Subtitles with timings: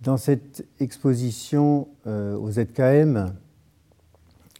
[0.00, 3.34] Dans cette exposition euh, au ZKM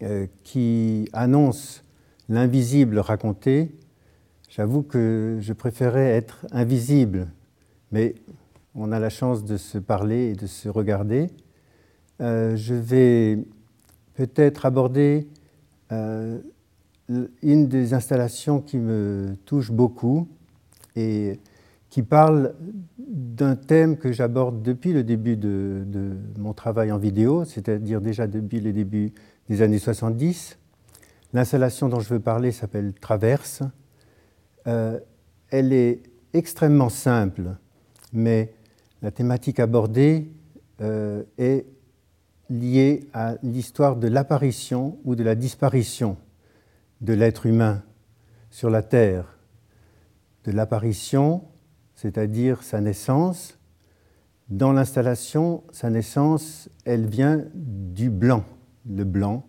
[0.03, 1.85] euh, qui annonce
[2.29, 3.71] l'invisible raconté,
[4.51, 7.29] j'avoue que je préférais être invisible,
[7.93, 8.17] mais
[8.75, 11.29] on a la chance de se parler et de se regarder.
[12.21, 13.39] Euh, je vais
[14.15, 15.29] peut-être aborder
[15.91, 20.29] une des installations qui me touche beaucoup
[20.97, 21.39] et
[21.89, 22.55] qui parle
[23.39, 28.61] d'un thème que j'aborde depuis le début de, mon travail en vidéo, c'est-à-dire déjà depuis
[28.61, 29.13] le début
[29.49, 30.59] des années 70.
[31.33, 33.63] L'installation dont je veux parler s'appelle Traverse.
[34.67, 34.99] Euh,
[35.51, 36.03] elle est
[36.35, 37.55] extrêmement simple,
[38.13, 38.53] mais
[39.03, 40.33] la thématique abordée
[40.81, 41.65] euh, est
[42.51, 46.17] liée à l'histoire de l'apparition ou de la disparition
[47.01, 47.83] de l'être humain
[48.51, 49.39] sur la Terre,
[50.45, 51.45] de l'apparition
[51.99, 53.59] c'est-à-dire sa naissance.
[54.49, 58.45] Dans l'installation, sa naissance, elle vient du blanc.
[58.89, 59.49] Le blanc,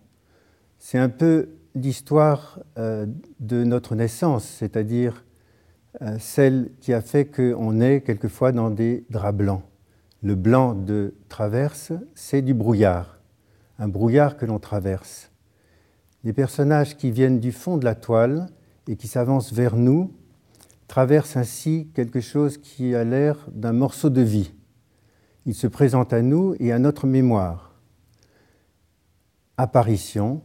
[0.80, 3.06] c'est un peu l'histoire euh,
[3.38, 5.24] de notre naissance, c'est-à-dire
[6.02, 9.62] euh, celle qui a fait qu'on est quelquefois dans des draps blancs.
[10.20, 13.20] Le blanc de traverse, c'est du brouillard,
[13.78, 15.30] un brouillard que l'on traverse.
[16.24, 18.48] Les personnages qui viennent du fond de la toile
[18.88, 20.12] et qui s'avancent vers nous
[20.90, 24.52] traverse ainsi quelque chose qui a l'air d'un morceau de vie.
[25.46, 27.76] Il se présente à nous et à notre mémoire.
[29.56, 30.42] Apparition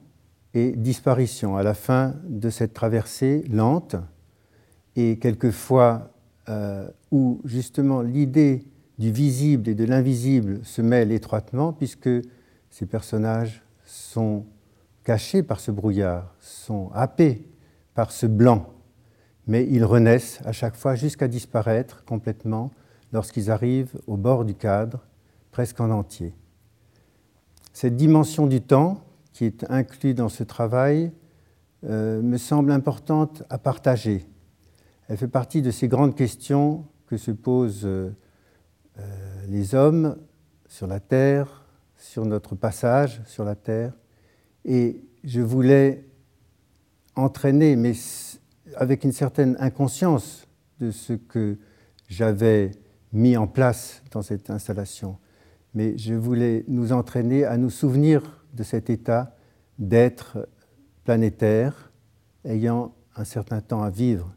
[0.54, 3.96] et disparition à la fin de cette traversée lente
[4.96, 6.12] et quelquefois
[6.48, 8.68] euh, où justement l'idée
[9.00, 12.12] du visible et de l'invisible se mêle étroitement puisque
[12.70, 14.46] ces personnages sont
[15.04, 17.50] cachés par ce brouillard, sont happés
[17.96, 18.75] par ce blanc
[19.48, 22.72] mais ils renaissent à chaque fois jusqu'à disparaître complètement
[23.14, 25.06] lorsqu'ils arrivent au bord du cadre,
[25.52, 26.34] presque en entier.
[27.74, 29.02] Cette dimension du temps
[29.34, 31.12] qui est inclue dans ce travail
[31.84, 34.26] euh, me semble importante à partager.
[35.08, 38.10] Elle fait partie de ces grandes questions que se posent euh,
[39.48, 40.18] les hommes
[40.68, 41.66] sur la Terre,
[41.98, 43.94] sur notre passage sur la Terre.
[44.64, 46.06] Et je voulais
[47.16, 47.94] entraîner, mais
[48.78, 50.48] avec une certaine inconscience
[50.80, 51.58] de ce que
[52.08, 52.72] j'avais
[53.14, 55.18] mis en place dans cette installation.
[55.74, 59.36] Mais je voulais nous entraîner à nous souvenir de cet état
[59.80, 60.48] d'être
[61.04, 61.92] planétaire,
[62.44, 64.34] ayant un certain temps à vivre